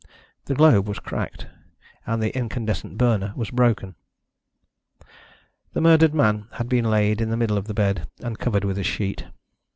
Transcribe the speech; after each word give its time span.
The 0.45 0.55
globe 0.55 0.87
was 0.87 0.97
cracked, 0.97 1.45
and 2.07 2.23
the 2.23 2.35
incandescent 2.35 2.97
burner 2.97 3.33
was 3.35 3.51
broken. 3.51 3.93
The 5.73 5.81
murdered 5.81 6.15
man 6.15 6.47
had 6.53 6.67
been 6.67 6.85
laid 6.89 7.21
in 7.21 7.29
the 7.29 7.37
middle 7.37 7.55
of 7.55 7.67
the 7.67 7.75
bed, 7.75 8.07
and 8.23 8.39
covered 8.39 8.63
with 8.63 8.79
a 8.79 8.83
sheet. 8.83 9.27